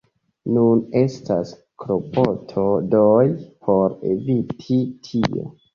Nun 0.53 0.79
estas 1.01 1.51
klopodoj 1.85 3.23
por 3.69 3.99
eviti 4.17 4.85
tion. 5.09 5.51